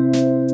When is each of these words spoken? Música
Música 0.00 0.49